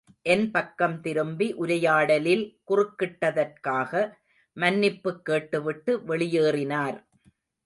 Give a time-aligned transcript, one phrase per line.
[0.21, 4.11] என் பக்கம் திரும்பி, உரையாடலில் குறுக்கிட்டதற்காக,
[4.57, 6.97] மன்னிப்புக் கேட்டுவிட்டு வெளியேறினார்.